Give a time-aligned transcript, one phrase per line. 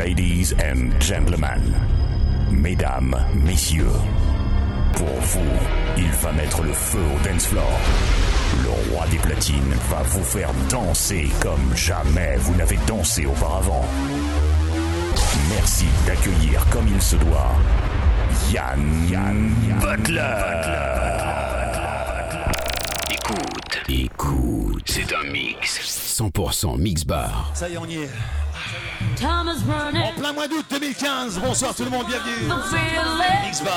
[0.00, 1.74] Ladies and gentlemen,
[2.50, 3.92] mesdames, messieurs,
[4.94, 5.58] pour vous,
[5.98, 7.70] il va mettre le feu au dance floor.
[8.62, 13.84] Le roi des platines va vous faire danser comme jamais vous n'avez dansé auparavant.
[15.50, 17.52] Merci d'accueillir comme il se doit
[18.54, 20.22] Yann, Yann, Butler.
[23.10, 25.78] Écoute, écoute, c'est un mix.
[26.18, 27.50] 100% mix bar.
[27.52, 28.08] Ça y est, on y est.
[29.00, 31.38] En plein mois d'août 2015.
[31.40, 32.48] Bonsoir tout le monde, bienvenue.
[33.44, 33.74] Mix bar.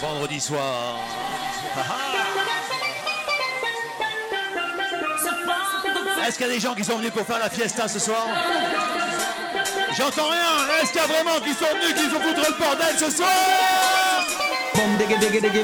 [0.00, 0.96] Vendredi soir.
[6.26, 8.26] Est-ce qu'il y a des gens qui sont venus pour faire la fiesta ce soir?
[9.96, 10.80] J'entends rien.
[10.82, 13.28] Est-ce qu'il y a vraiment qui sont venus, qui sont foutre le bordel ce soir?
[14.74, 14.98] Come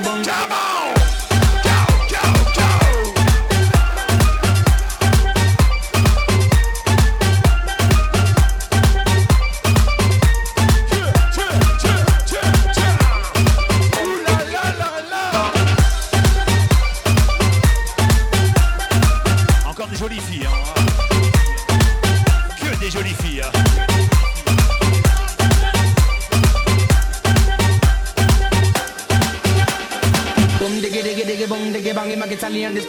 [0.05, 1.06] on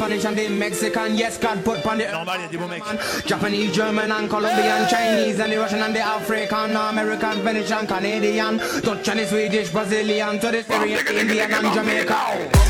[0.08, 1.18] Spanish and the Mexican.
[1.18, 3.26] Yes, God put on the Normal, il y a des mecs.
[3.26, 9.10] Japanese, German and Colombian, Chinese and the Russian and the African, American, Venetian, Canadian, Dutch
[9.10, 12.67] and the Swedish, Brazilian, to the Syrian, Indian and Jamaica.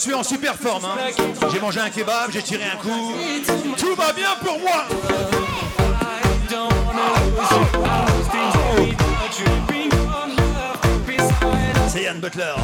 [0.00, 0.86] Je suis en super forme.
[0.86, 0.96] Hein.
[1.52, 3.12] J'ai mangé un kebab, j'ai tiré un coup.
[3.76, 4.86] Tout va bien pour moi.
[11.86, 12.54] C'est Yann Butler.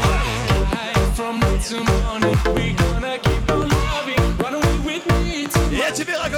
[5.73, 6.31] Et tu verras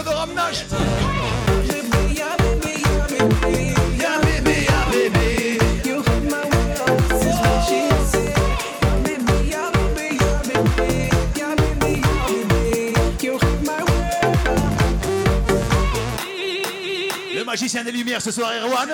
[17.84, 18.88] des lumières ce soir, Erwan.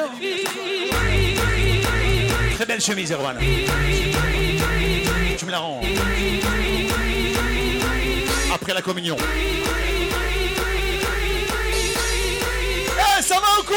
[2.54, 3.36] Très belle chemise, Erwan.
[5.38, 5.80] Tu me la rends.
[8.52, 9.16] Après la communion.
[12.96, 13.76] Eh, ça va ou quoi?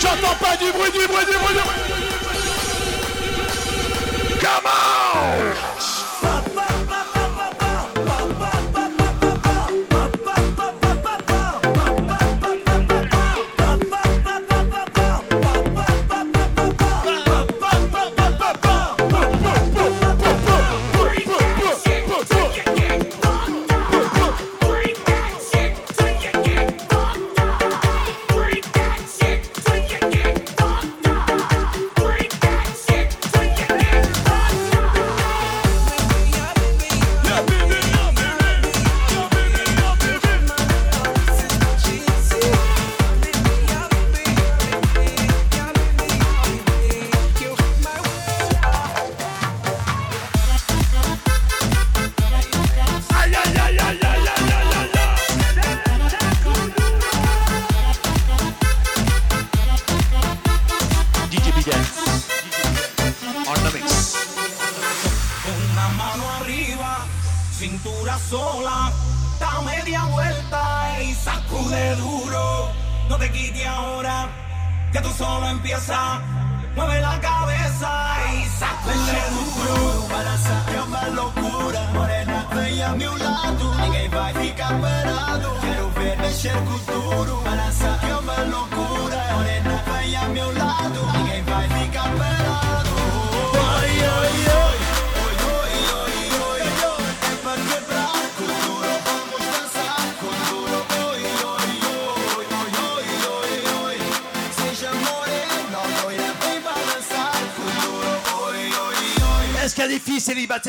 [0.00, 1.90] J'entends pas du bruit, du bruit, du bruit, du bruit.
[4.40, 5.69] Come on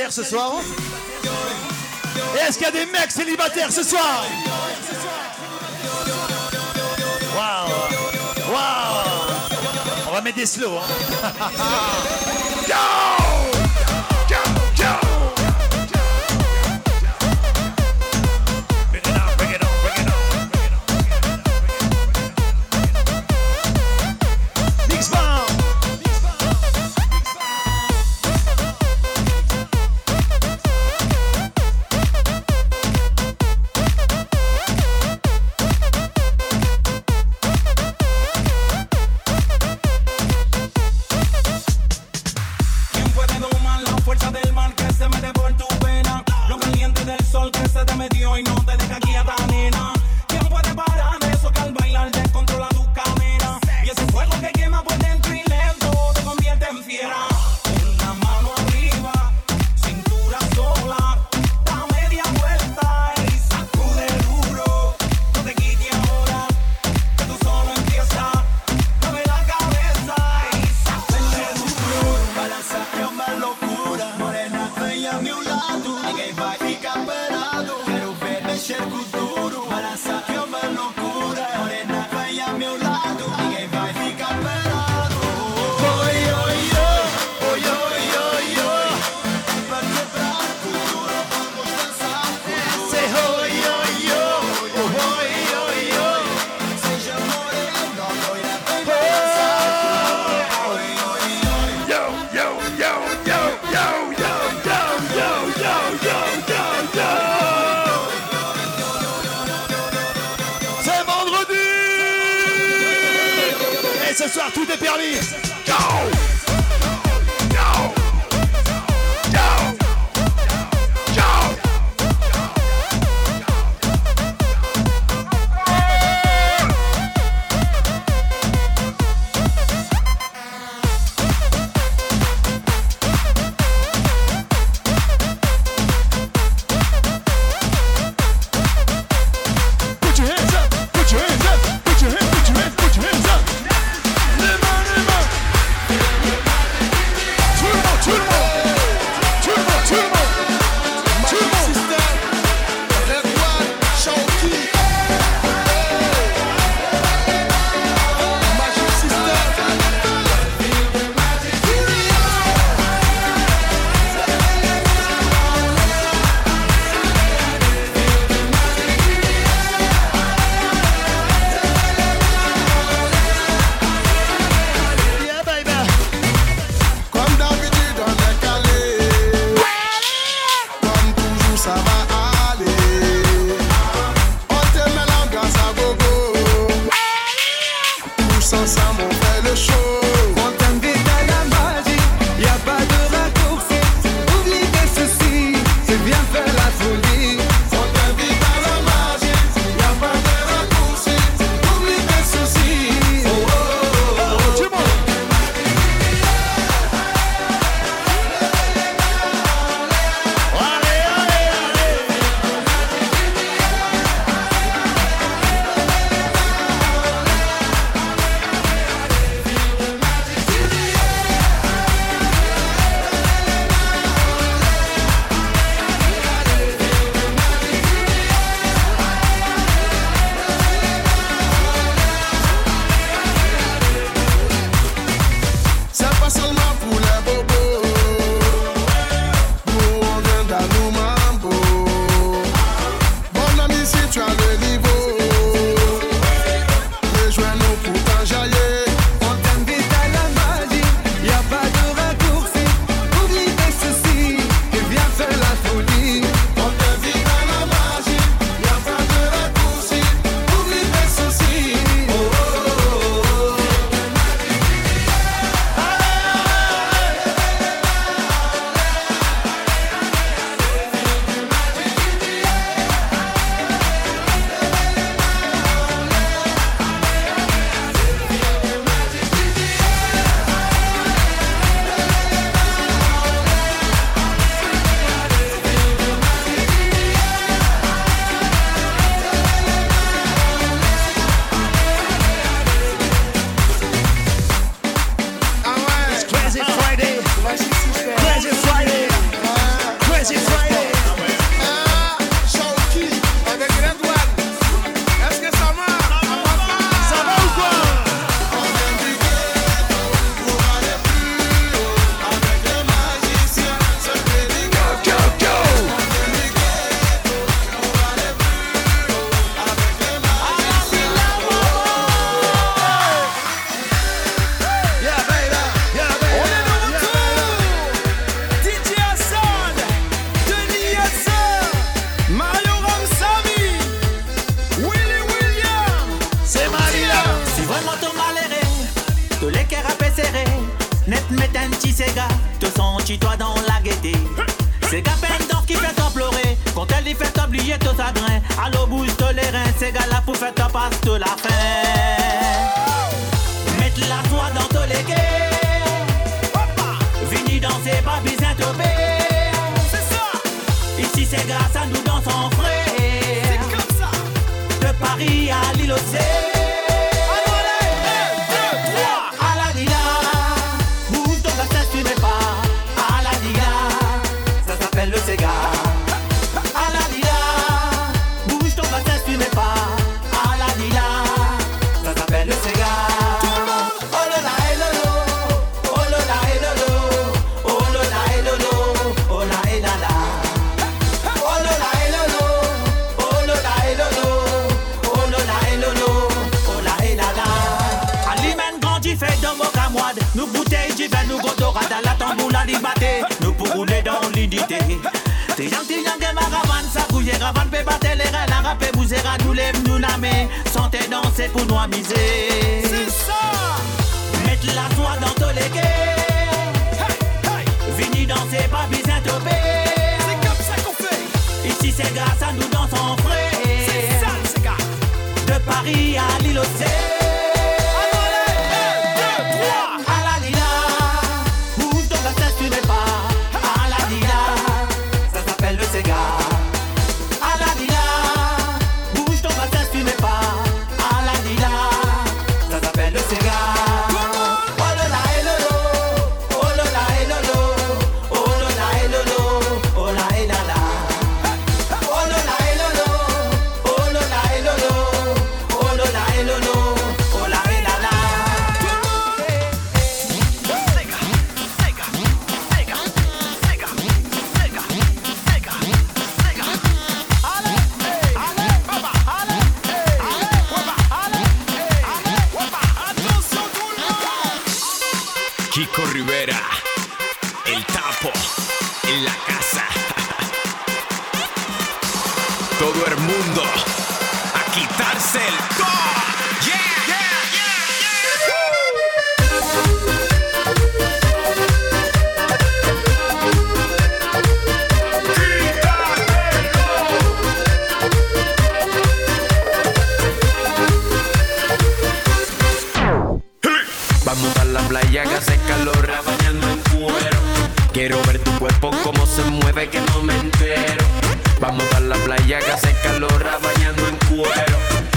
[0.09, 0.53] ce soir.
[2.39, 4.23] Est-ce qu'il y a des mecs célibataires ce soir
[7.35, 7.69] Waouh.
[8.53, 9.05] Waouh.
[10.09, 10.77] On va mettre des slow.
[10.77, 11.49] Hein.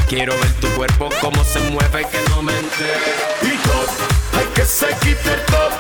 [0.09, 3.01] Quiero ver tu cuerpo como se mueve que no me entero.
[3.43, 5.73] Y hay que se quite el top,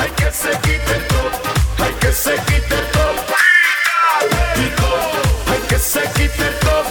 [0.00, 1.32] hay que se quite el top,
[1.78, 3.16] hay que se quite el top.
[4.56, 6.86] Y hay que se quite el top,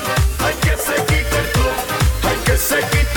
[0.46, 3.11] hay que se quite el top, hay que se quite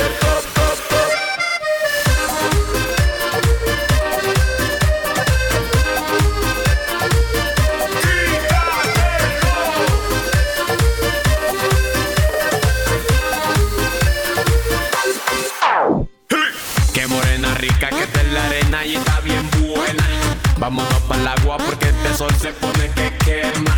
[22.04, 23.74] este sol se pone que quema.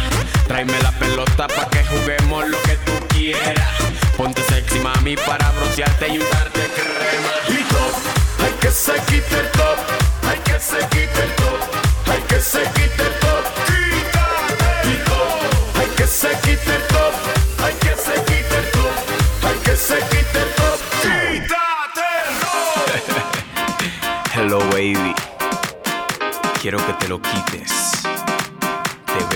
[0.47, 3.71] Tráeme la pelota pa' que juguemos lo que tú quieras.
[4.17, 7.33] Ponte sexy, mami, para broncearte y untarte crema.
[7.49, 9.79] Y top, hay que se quite el top.
[10.29, 11.61] Hay que se quite el top.
[12.11, 13.45] Hay que se quite el top.
[13.67, 14.89] Quítate.
[14.91, 17.15] Y top, hay que se quite el top.
[17.65, 18.95] Hay que se quite el top.
[19.47, 20.79] Hay que se quite el top.
[21.03, 24.35] Quítate el top.
[24.35, 25.15] Hello, baby.
[26.61, 28.06] Quiero que te lo quites.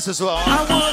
[0.00, 0.89] faça sua obra.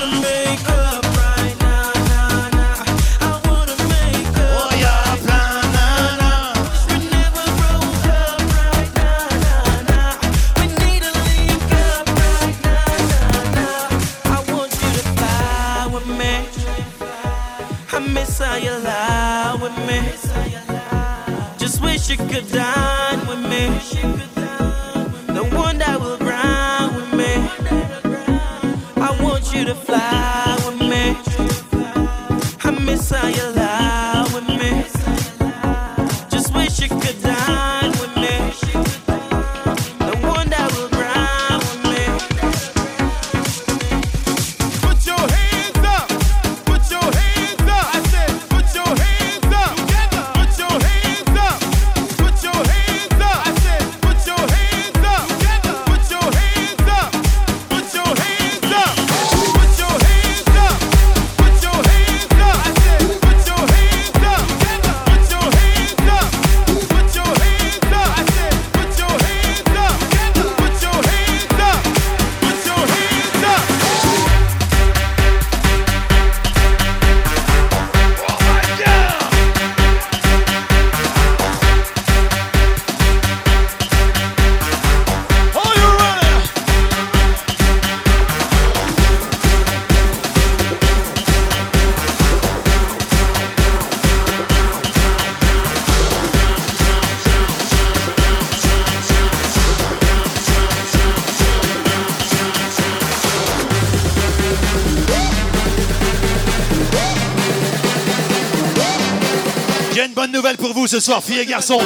[110.17, 111.77] bonne nouvelle pour vous ce soir, filles et garçons.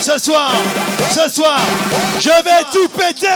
[0.00, 0.50] Ce soir,
[1.10, 1.60] ce soir,
[2.18, 3.26] je vais tout péter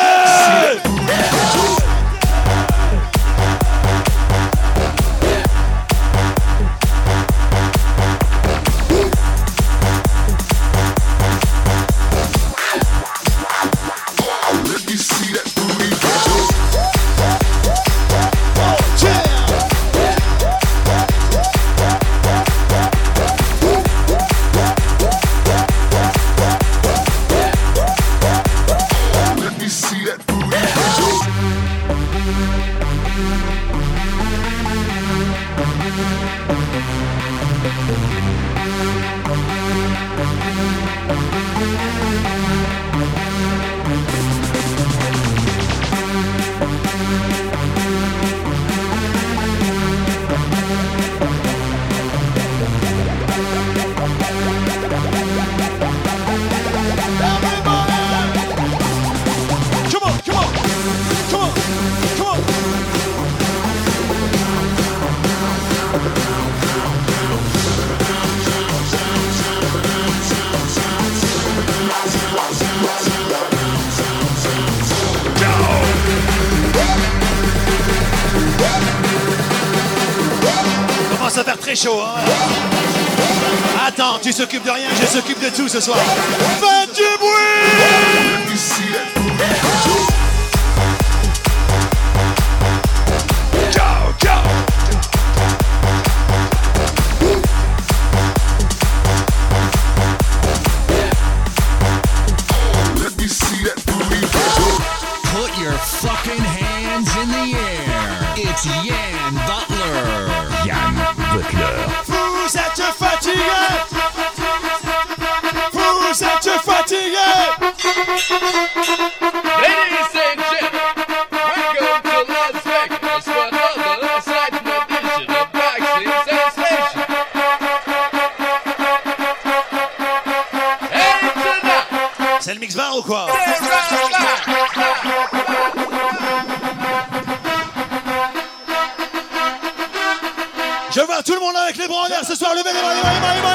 [140.95, 142.53] Je veux voir tout le monde avec les bras en l'air ce soir.
[142.55, 143.55] Levez les mains, les mains, les mains,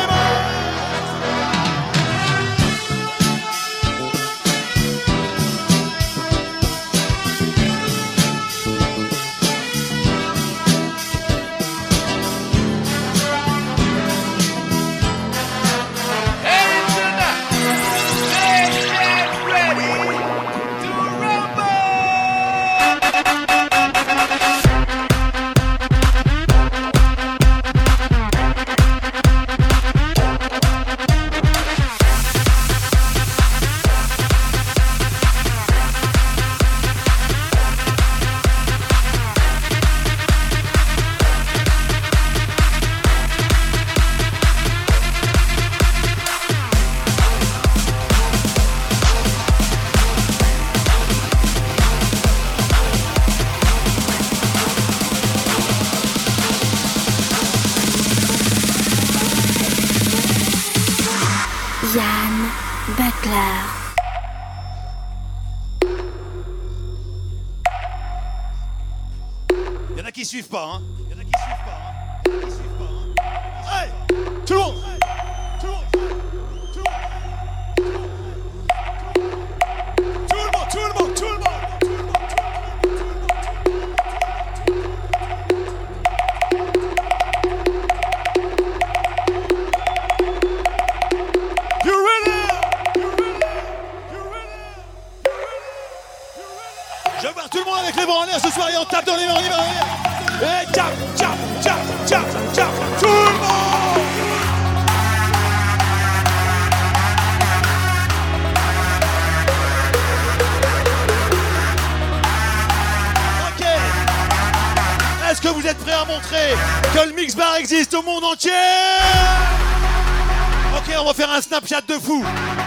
[0.52, 0.57] les.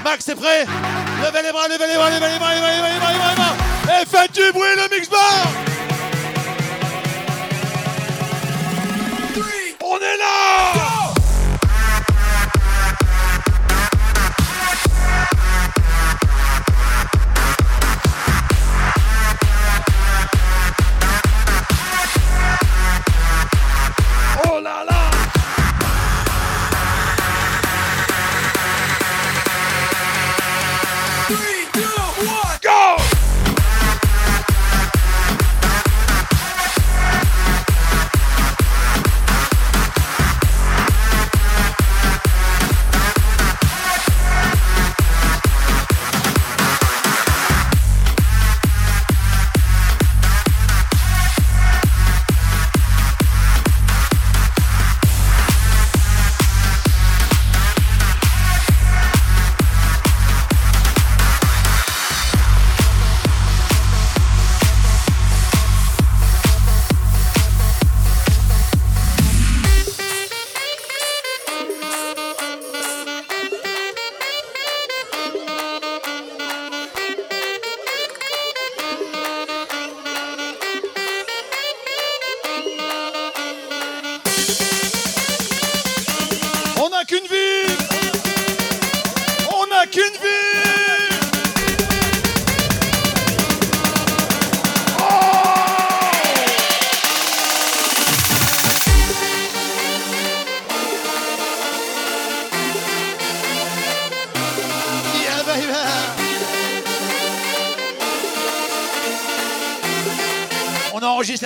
[0.05, 0.64] Max, c'est prêt
[1.23, 2.10] Levez les bras, levez les bras.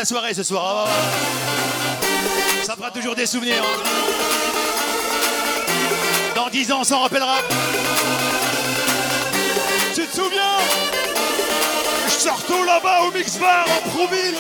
[0.05, 0.63] La soirée ce soir.
[0.67, 2.65] Ah, ouais, ouais.
[2.67, 3.65] Ça fera toujours des souvenirs.
[6.35, 7.39] Dans 10 ans, on s'en rappellera.
[9.95, 10.59] Tu te souviens?
[12.07, 14.37] Je sors tout là-bas au Mix Bar en Prouville.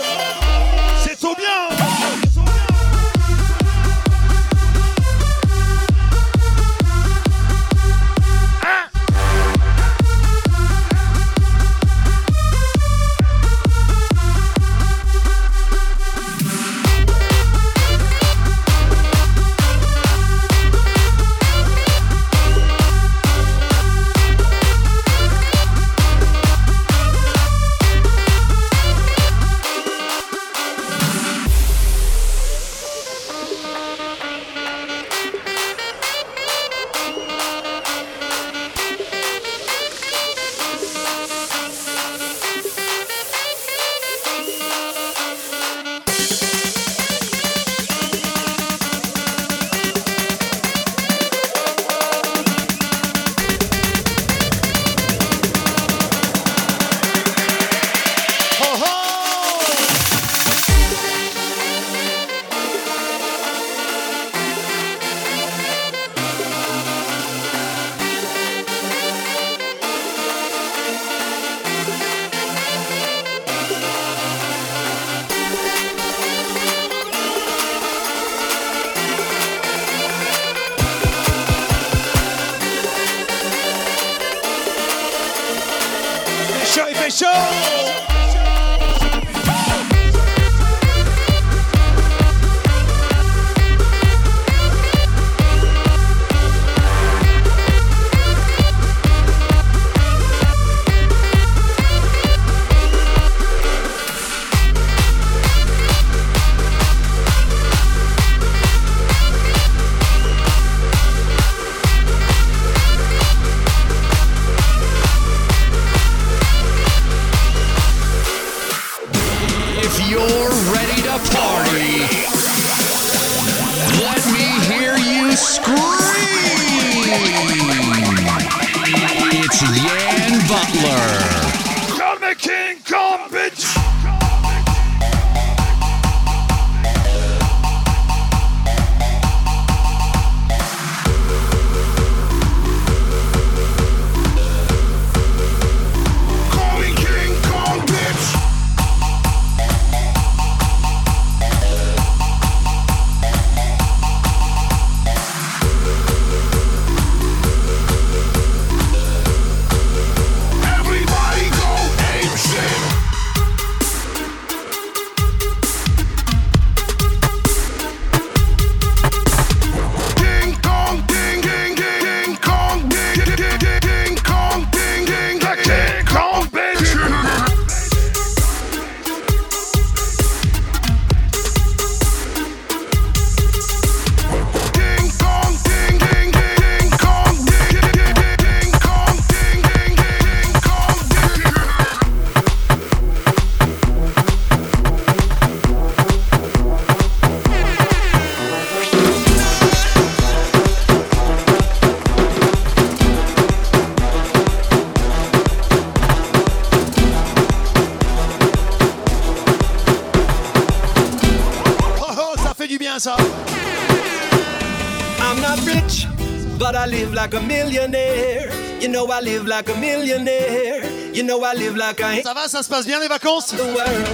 [217.24, 218.50] Like a millionaire.
[218.82, 220.84] You know I live like a millionaire.
[221.14, 223.54] You know I live like I ain't Ça va, ça se passe bien les vacances?
[223.54, 224.06] world.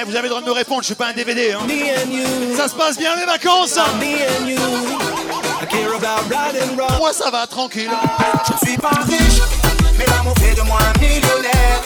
[0.00, 1.52] Eh, Vous avez le droit de me répondre, je suis pas un DVD.
[1.52, 1.66] Hein.
[2.56, 3.76] Ça se passe bien les vacances?
[6.98, 7.90] Moi ça va, tranquille.
[8.48, 9.40] Je suis pas riche,
[9.98, 11.80] mais l'amour fait de moi un millionnaire.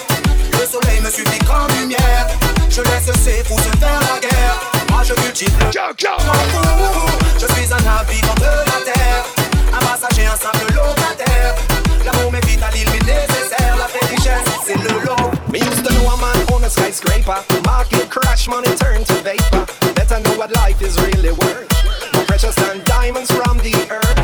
[0.53, 2.26] Le soleil me suffit comme lumière.
[2.68, 4.61] Je laisse ces fous se faire la guerre.
[4.91, 7.07] Moi je amour.
[7.41, 9.38] Je suis un habitant de la terre.
[9.89, 11.55] Passager, un simple locataire.
[12.05, 13.74] L'amour m'est vital, il m'est nécessaire.
[13.78, 15.32] La vraie richesse, c'est le lot.
[15.51, 17.41] Me used to know a man on a skyscraper.
[17.64, 19.64] Market crash, money turn to vapor.
[19.95, 21.66] Better know what life is really worth.
[22.12, 24.18] More precious than diamonds from the earth.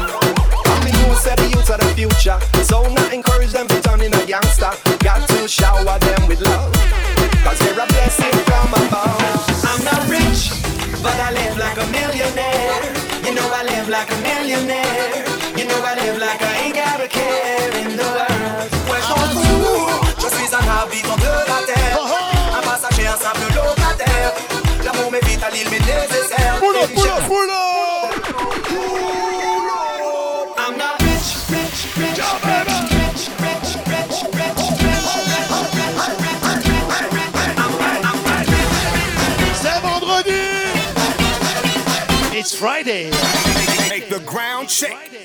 [0.85, 2.39] You said the youth are the future.
[2.65, 4.71] So not encourage them to turn in a youngster.
[5.01, 6.75] Got to shower them with love.
[7.43, 9.17] Cause they're a blessing from above.
[9.65, 10.53] I'm not rich,
[11.03, 12.85] but I live like a millionaire.
[13.25, 15.24] You know I live like a millionaire.
[42.45, 43.05] It's Friday.
[43.89, 45.25] Make the ground shake.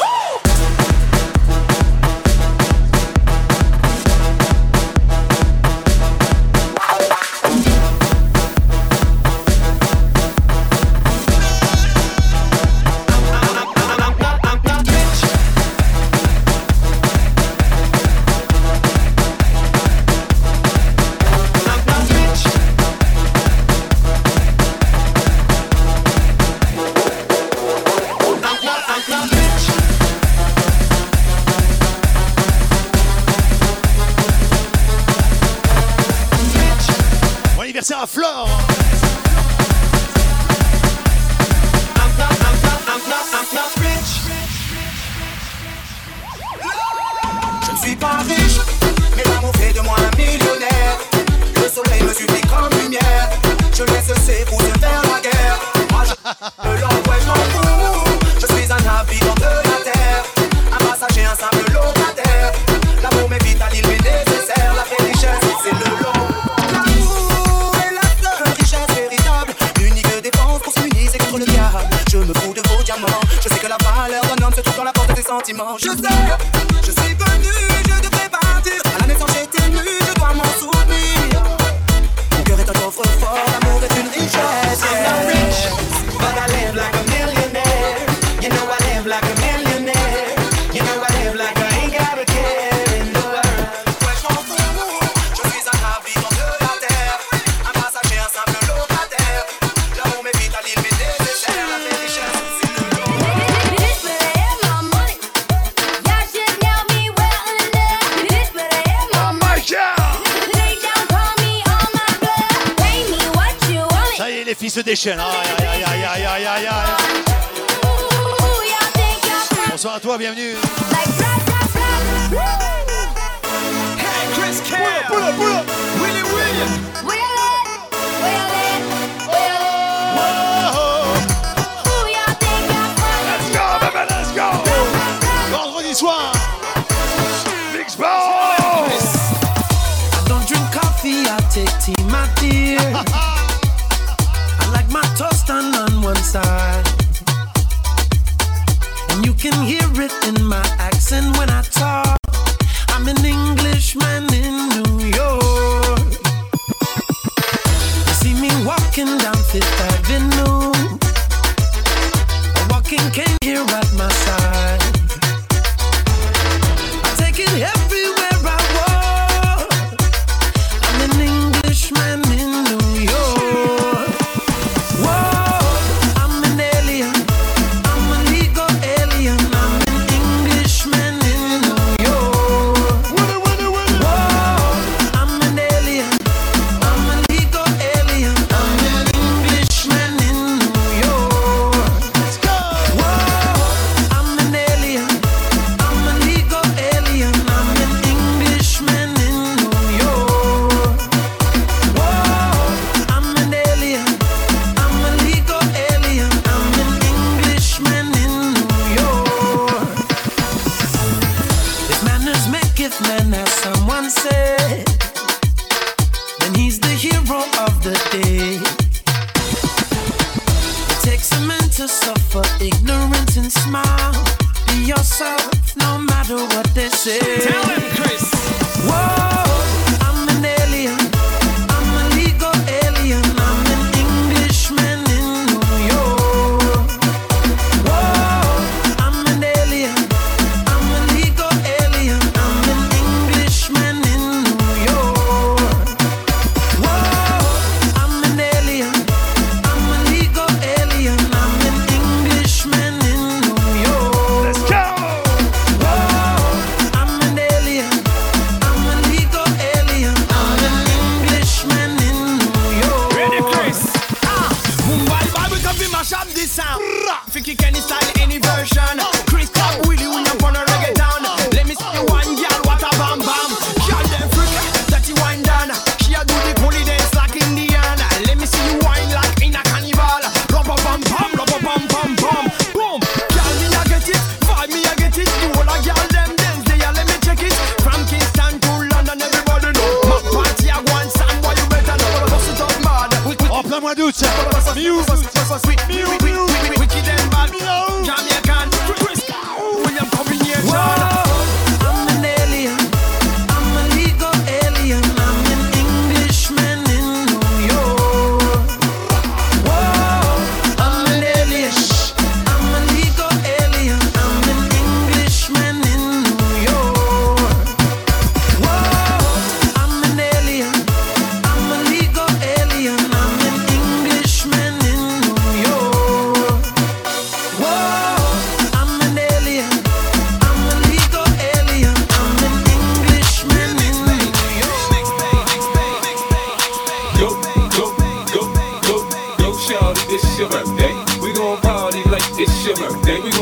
[37.80, 38.69] Anniversaire à Flore.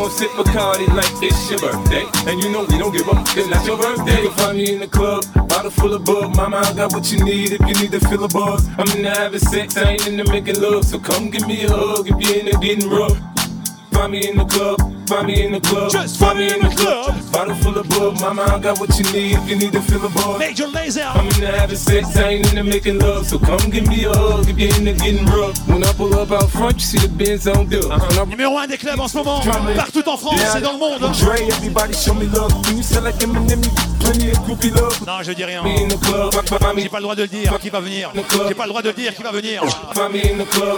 [0.07, 2.05] Gon' sip Bacardi like it's your birthday.
[2.29, 4.21] And you know we don't give up, it's not your birthday.
[4.23, 6.35] You find me in the club, bottle full of bug.
[6.35, 8.67] Mama, I got what you need if you need to fill a buzz.
[8.77, 10.85] I'm in the having sex, I ain't in the making love.
[10.85, 13.17] So come give me a hug if you're in the getting rough.
[13.91, 15.89] Find me in the club, find me in the club.
[15.89, 17.15] Just find me in the club.
[17.31, 20.05] Bottle full of bug, mama, I got what you need if you need to fill
[20.05, 20.39] a buzz.
[20.39, 21.03] Major laser.
[21.03, 23.25] I'm in the having sex, I ain't in the making love.
[23.25, 25.55] So come give me a hug if you're in the getting rough.
[25.67, 27.85] When I pull up out front, you see the Benz on dub.
[27.85, 28.25] Uh-huh.
[28.25, 29.41] Numéro 1 des clubs en ce moment,
[29.75, 30.99] partout en France et dans le monde.
[30.99, 32.53] Dre, everybody show me love.
[32.67, 33.61] When you sell like Eminem,
[33.99, 34.99] plenty of groupie love.
[35.05, 35.63] Non, je dis rien.
[36.77, 38.11] J'ai pas le droit de le dire qui va venir.
[38.47, 39.63] J'ai pas le droit de le dire qui va venir.
[39.93, 40.77] Find me in the club.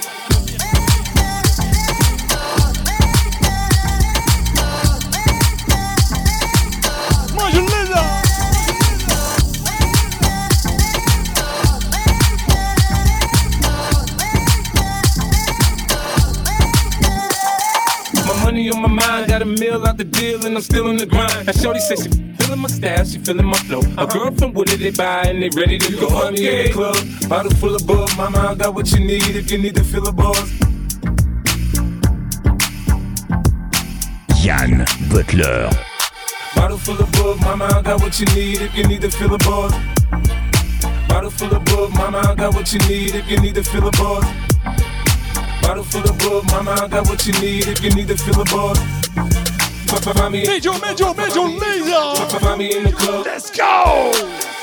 [19.10, 21.46] Mind, got a meal out the deal, and I'm still in the grind.
[21.46, 23.82] Now, Shorty says she feeling my style, she feeling my flow.
[23.98, 26.10] A girl from Wooded, they buy, and they ready to go.
[26.10, 28.10] Find me in the club, bottle full of bug.
[28.18, 30.50] Mama, I got what you need if you need to fill a buzz.
[34.44, 35.70] Yann Butler.
[36.56, 39.34] Bottle full of bug, mama, I got what you need if you need to fill
[39.34, 39.74] a buzz.
[41.08, 43.88] Bottle full of bug, mama, I got what you need if you need to fill
[43.88, 44.49] a buzz.
[45.70, 48.42] Bottle full of bug, mama, I got what you need if you need to fill
[48.42, 48.76] a.
[50.16, 51.48] Find me, Major, major, major
[52.40, 53.24] find me in the club.
[53.28, 54.59] Let's go.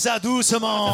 [0.00, 0.90] Ça, doucement.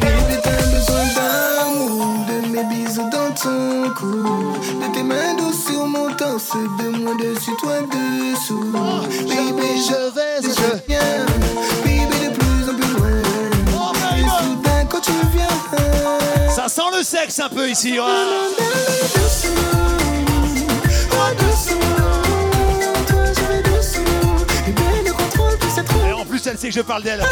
[0.00, 6.52] Besoin d'amour, de mes bisous dans ton cou, de tes mains douces sur mon torse,
[6.78, 8.70] de moi dessus, toi dessous.
[9.26, 11.24] Baby, je vais, je viens,
[11.84, 13.22] baby, de plus en plus loin.
[14.18, 17.92] Et soudain, quand tu viens, Ça sent le sexe un peu ici.
[17.98, 19.85] ouais.
[26.46, 27.22] Elle sait que je parle d'elle.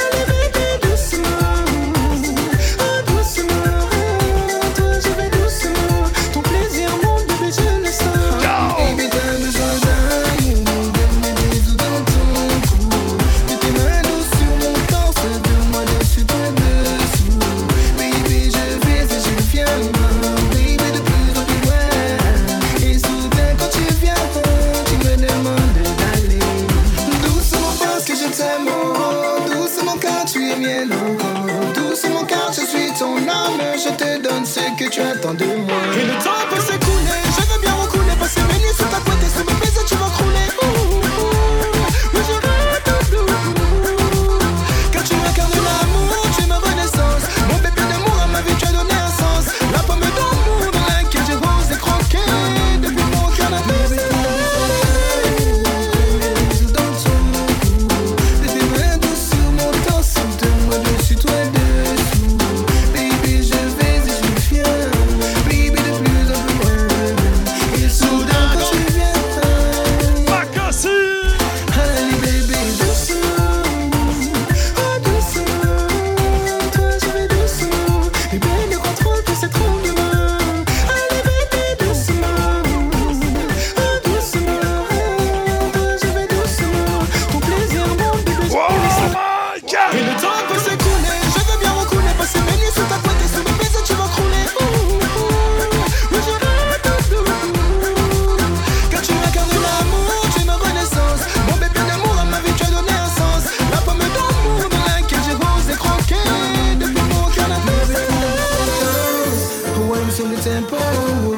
[110.28, 110.76] le tempo.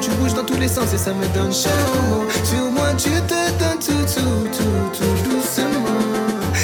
[0.01, 2.25] Tu bouges dans tous les sens et ça me donne chaud.
[2.43, 5.87] Sur moi, tu te donnes tout, tout, tout, tout doucement.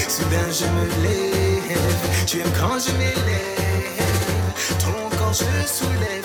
[0.08, 1.78] Soudain, je me lève.
[2.26, 4.04] Tu aimes quand je m'élève.
[4.80, 6.23] Ton corps, je soulève.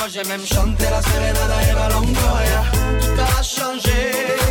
[0.00, 2.62] moi j'ai même chanté la sérénade à Eva Longoria.
[3.00, 4.49] Tout a changé.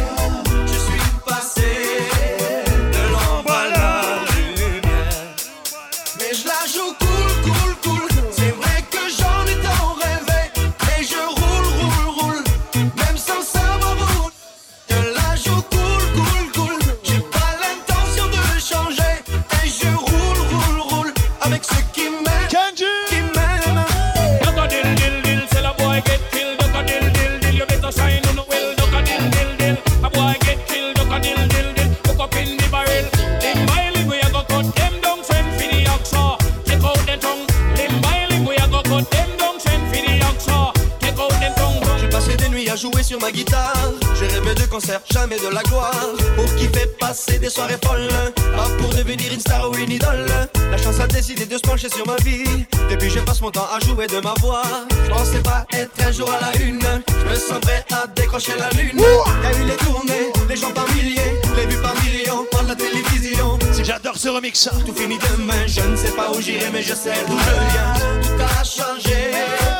[44.79, 45.91] concerts, jamais de la gloire.
[46.35, 48.07] Pour kiffer, passer des soirées folles,
[48.55, 50.25] pas pour devenir une star ou une idole.
[50.71, 52.65] La chance a décidé de se pencher sur ma vie.
[52.89, 54.61] Depuis, je passe mon temps à jouer de ma voix.
[55.05, 56.79] Je pensais pas être un jour à la une.
[56.79, 58.99] Je me sens prêt à décrocher la lune.
[59.43, 63.59] Y'a eu les tournées, les gens par milliers, les vues par millions, par la télévision.
[63.73, 64.69] Si J'adore ce remix.
[64.85, 67.93] Tout finit demain, je ne sais pas où j'irai, mais je sais d'où je viens.
[68.21, 69.78] Tout a changé.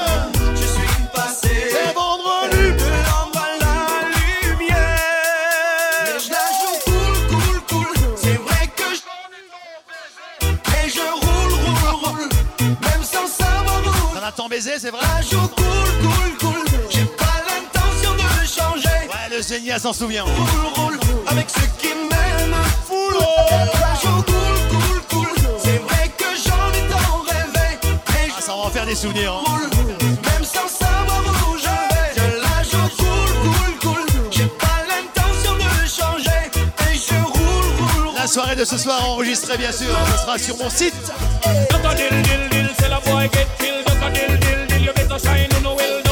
[14.39, 16.65] t'en baiser, c'est vrai cool, cool, cool.
[16.89, 18.87] J'ai pas l'intention de le changer.
[19.09, 20.23] Ouais, le génial s'en souvient.
[21.27, 22.55] Avec ceux qui m'aiment.
[22.87, 23.19] Foule,
[23.49, 24.31] Ça cool,
[24.69, 25.27] cool, cool.
[25.61, 27.79] C'est vrai que j'en ai tant rêvé.
[27.83, 29.33] Et ah, ça va en faire des souvenirs.
[29.45, 29.69] Hein.
[30.07, 32.13] Même sans savoir où je vais.
[32.15, 34.31] Je la joue cool, cool, cool.
[34.31, 36.49] J'ai pas l'intention de le changer.
[36.89, 38.15] Et je roule, roule.
[38.15, 39.93] La soirée de ce soir enregistrée, bien sûr.
[40.13, 40.93] Ce sera sur mon site.
[41.43, 42.58] Hey.
[43.09, 46.08] boy get killed, just a dill, dill, dill, you better shine, you know well.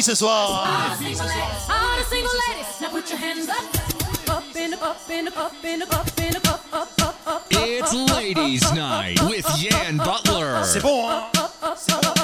[0.00, 0.30] Jesus was.
[0.30, 3.62] All the single ladies, all the single ladies, now put your hands up.
[7.50, 10.64] It's Ladies Night with Yan Butler.
[10.64, 11.22] C'est bon.
[11.76, 12.14] C'est bon.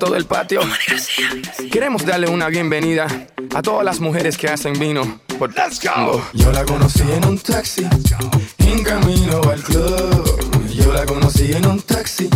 [0.00, 0.62] todo patio.
[1.70, 3.06] Queremos darle una bienvenida
[3.54, 5.20] a todas las mujeres que hacen vino.
[5.38, 6.24] Por Let's go.
[6.32, 7.86] Yo la conocí en un taxi,
[8.58, 10.66] en camino al club.
[10.70, 12.30] Yo la conocí en un taxi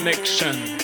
[0.00, 0.79] connection.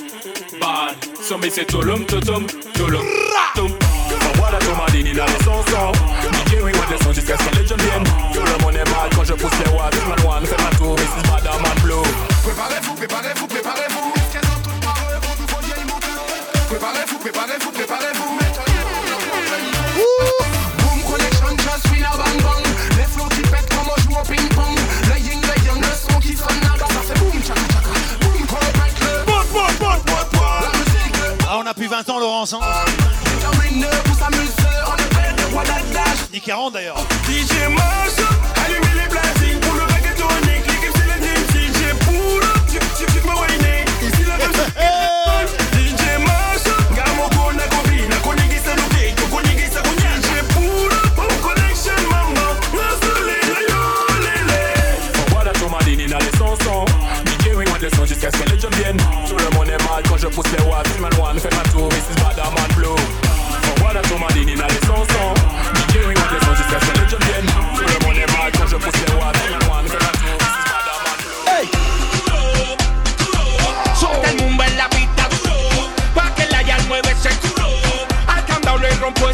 [79.06, 79.28] rompo.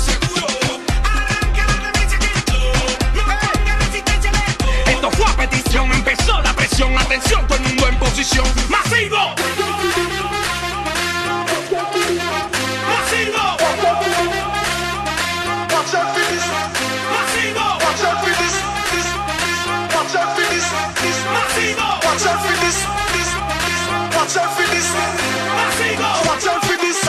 [4.86, 6.96] Esto fue a petición, empezó la presión.
[6.98, 8.46] Atención, todo el en posición.
[8.68, 9.34] ¡Masivo!
[17.82, 18.54] Watch out for this,
[18.92, 19.08] this, this,
[19.44, 19.60] this.
[24.14, 24.88] Watch out for this.
[25.56, 26.08] Masivo.
[26.26, 27.02] Watch out for this.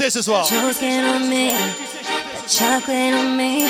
[0.00, 0.44] this as well.
[0.46, 1.52] Choking on me,
[2.48, 3.68] chocolate on me.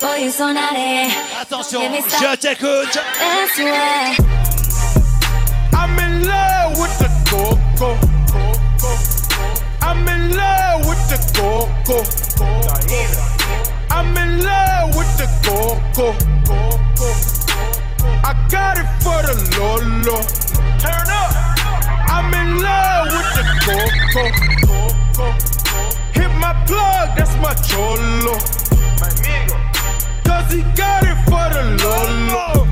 [0.00, 1.10] Boy, ils en allaient.
[1.42, 2.98] Attention, je t'écoute.
[5.74, 7.98] I'm in love with the coco.
[9.82, 11.98] I'm in love with the coco.
[13.90, 16.14] I'm in love with the coco.
[18.24, 20.18] I got it for the lolo.
[20.80, 21.32] Turn up.
[22.08, 24.65] I'm in love with the coco
[27.40, 28.36] my cholo.
[30.24, 32.66] Cause he got it for the lolo.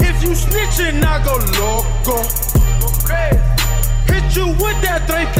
[0.00, 2.22] If you snitching, I go loco.
[4.06, 5.32] Hit you with that 38.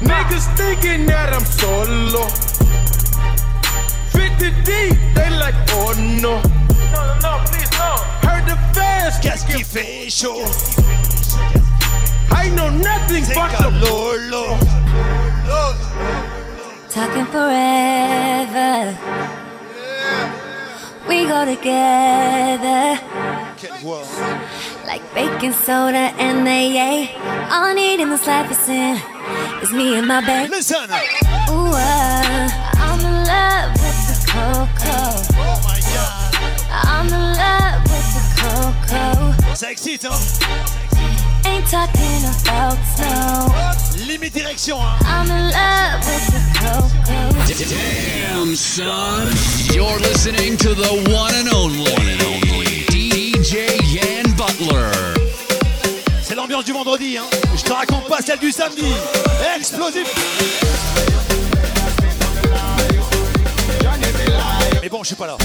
[0.00, 2.26] Niggas thinking that I'm solo.
[4.12, 6.40] 50 deep, they like, oh no.
[6.92, 7.96] No, no, no, please, no.
[8.26, 10.44] Heard the fans, just keep facial.
[12.32, 14.79] I know nothing but the Lolo.
[16.90, 18.98] Talking forever.
[21.08, 23.00] We go together.
[24.86, 27.12] Like baking soda and AA.
[27.52, 29.00] All I need in this life is sin.
[29.62, 30.50] It's me and my babe.
[30.50, 30.90] Listen.
[30.90, 35.12] Ooh, uh, I'm in love with the cocoa.
[35.36, 36.30] Oh my god.
[36.70, 39.54] I'm in love with the cocoa.
[39.54, 39.92] Sexy,
[41.46, 43.89] Ain't talking about snow.
[44.10, 44.76] Limite direction.
[44.76, 44.98] Hein.
[47.68, 49.28] Damn son,
[49.72, 52.66] you're listening to the one and only, one and only.
[52.90, 54.90] DJ Yann Butler.
[56.24, 57.24] C'est l'ambiance du vendredi, hein.
[57.56, 58.92] Je te raconte pas celle du samedi.
[59.56, 60.08] Explosif.
[64.82, 65.36] Mais bon, je suis pas là.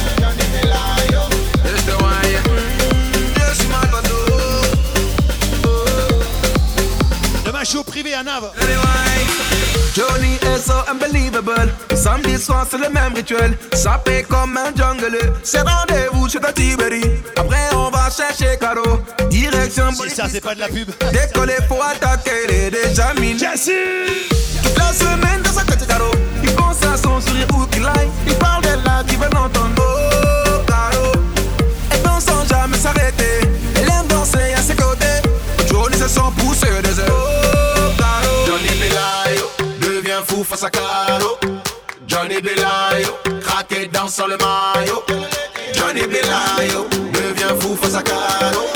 [7.65, 8.51] Je suis au privé à Nave.
[9.95, 11.73] Johnny est so unbelievable.
[11.95, 13.57] Samedi soir, c'est le même rituel.
[13.73, 15.17] Sapé comme un jungle.
[15.41, 17.01] C'est rendez-vous chez ta Tiberi.
[17.35, 19.01] Après, on va chercher Caro.
[19.31, 19.91] Direction.
[19.93, 20.89] Si ça, c'est pas de la pub.
[21.11, 23.37] Décoller pour attaquer les déjà mines.
[23.37, 26.11] Toute la semaine dans sa tête, Caro.
[26.43, 28.09] Il pense à son sourire où qu'il aille.
[28.27, 30.14] Il parle d'elle là qui veut l'entendre.
[42.41, 45.03] Johnny dans le maillot.
[45.73, 48.74] Johnny Belayo devient fou face à Caro.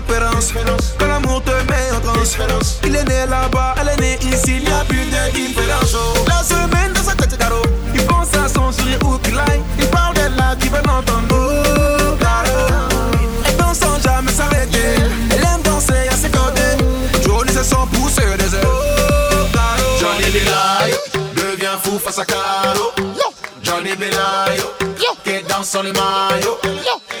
[0.00, 0.52] Différence.
[0.98, 2.36] Quand l'amour te met en transe,
[2.84, 5.96] il est né là-bas, elle est née ici, il n'y a plus de différence.
[6.26, 7.62] La semaine dans sa tête, Caro,
[7.94, 11.28] il pense à son sourire où qu'il aille, il parle d'elle là qui veut l'entendre,
[11.32, 12.16] oh.
[12.20, 12.58] Caro,
[13.46, 14.88] elle danse sans jamais s'arrêter,
[15.30, 16.76] elle aime danser à ses côtés.
[17.22, 19.46] Johnny se sent pousser des ailes, oh.
[19.52, 20.98] Caro, Johnny Belayo
[21.34, 22.92] devient fou face à Caro.
[23.62, 24.64] Johnny Belayo
[25.24, 26.58] qui danse sur le maillot.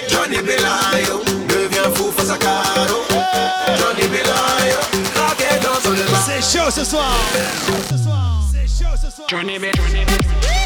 [0.08, 1.07] Johnny Belayo
[2.28, 3.04] devient fou face à Caro.
[3.78, 4.78] Johnny Belayo
[5.14, 6.16] craqué dans sur le maillot.
[6.26, 7.10] C'est chaud ce soir.
[7.32, 9.26] C'est chaud ce soir.
[9.30, 10.57] Johnny Be- Johnny Be- Johnny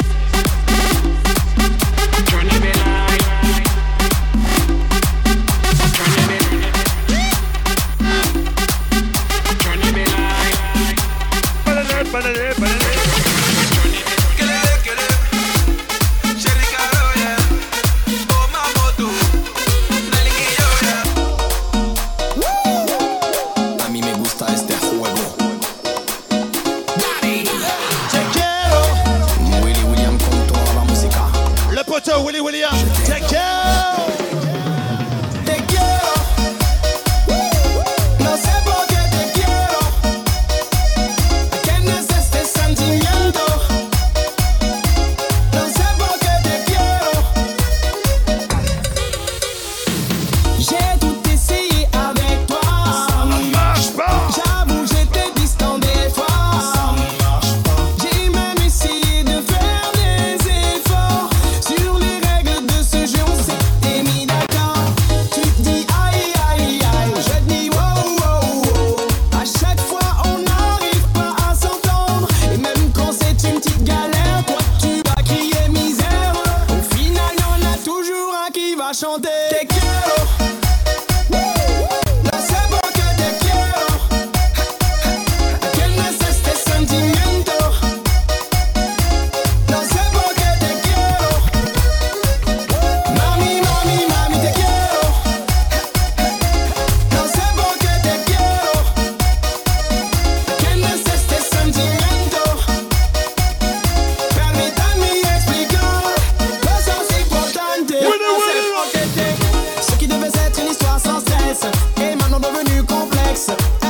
[113.32, 113.81] likes.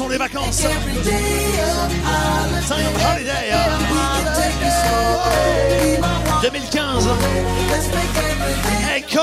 [0.00, 0.62] sont les vacances.
[2.64, 3.52] Ça y holiday.
[6.42, 7.06] 2015.
[7.06, 7.18] Hein.
[8.96, 9.20] Echo.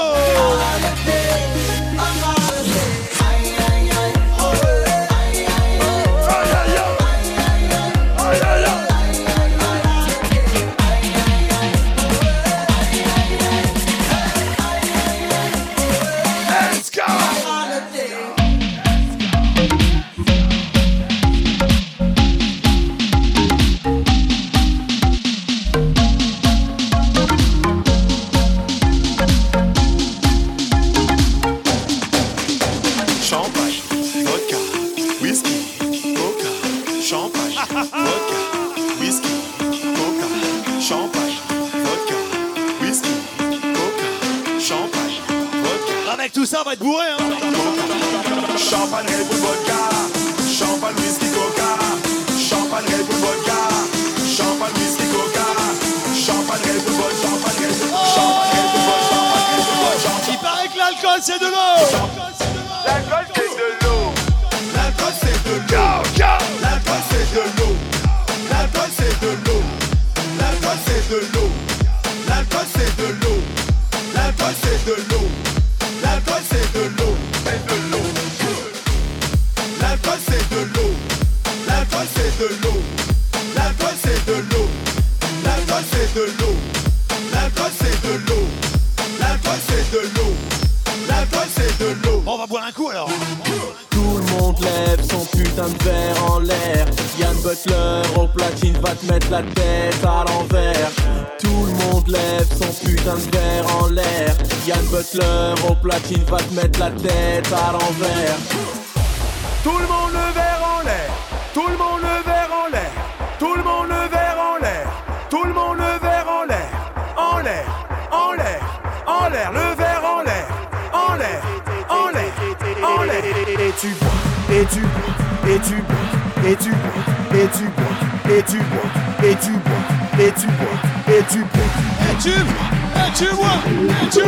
[134.11, 134.22] Tu.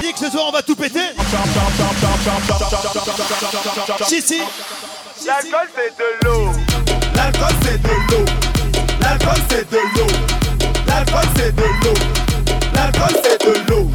[0.00, 1.00] Dis que ce soir on va tout péter.
[4.06, 4.40] Si si.
[5.26, 6.52] L'alcool c'est de l'eau.
[7.14, 8.24] L'alcool c'est de l'eau.
[9.00, 10.06] L'alcool c'est de l'eau.
[10.86, 11.94] L'alcool c'est de l'eau.
[12.74, 13.90] L'alcool c'est de l'eau.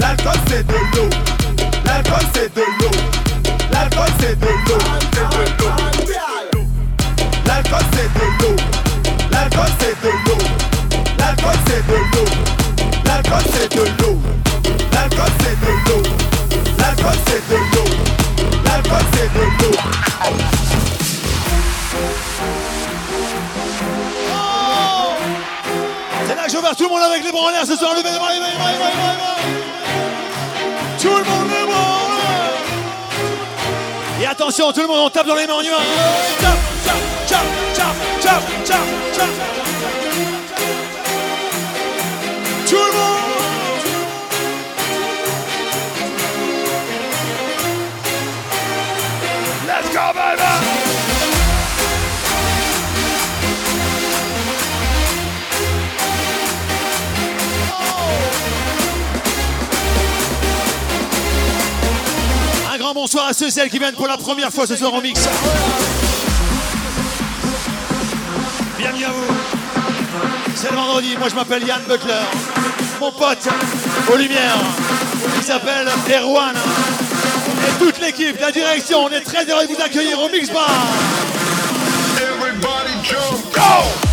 [0.00, 1.10] L'alcool c'est de l'eau.
[1.84, 3.25] L'alcool c'est de l'eau.
[3.76, 4.80] L'alcool c'est de l'eau,
[5.12, 5.72] c'est de l'eau.
[7.46, 8.56] L'alcool c'est de l'eau.
[9.30, 10.40] L'alcool c'est de l'eau.
[11.18, 12.26] L'alcool c'est de l'eau.
[13.04, 14.16] L'alcool c'est de l'eau.
[14.92, 16.02] L'alcool c'est de l'eau.
[16.78, 17.86] L'alcool c'est de l'eau.
[19.12, 19.74] C'est de l'eau.
[26.28, 27.92] Là que je verse tout le monde avec les bras en l'air ce soir.
[27.94, 29.36] Levez les bras, levez les bras, levez les bras.
[30.98, 31.95] Tout le monde
[34.36, 35.76] attention, tout le monde, on tape dans les mains, on y va.
[42.68, 43.16] Tout le monde.
[49.66, 50.55] Let's go, baby!
[62.86, 65.00] Grand bonsoir à ceux et celles qui viennent pour la première fois ce soir en
[65.00, 65.20] mix.
[68.78, 69.34] Bienvenue à vous.
[70.54, 72.12] C'est le vendredi, moi je m'appelle Yann Butler.
[73.00, 73.48] Mon pote
[74.12, 74.60] aux lumières,
[75.36, 76.54] il s'appelle Erwan.
[77.66, 80.70] Et toute l'équipe, la direction, on est très heureux de vous accueillir au Mix Bar.
[82.20, 83.60] Everybody jump, go!
[83.60, 84.05] Go,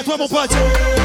[0.00, 0.99] à toi mon pote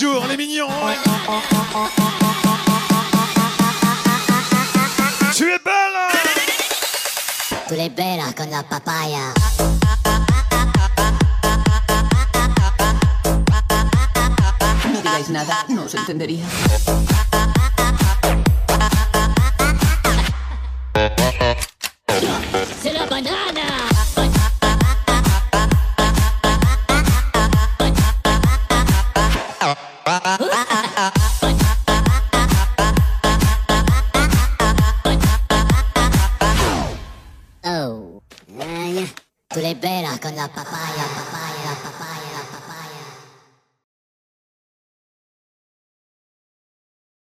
[0.00, 0.68] toujours, les mignons.
[5.34, 5.96] Tu es belle.
[5.96, 6.08] Hein.
[7.68, 9.34] Tu es belle hein, comme la papaya.
[14.84, 16.46] No digáis nada, no os entendería.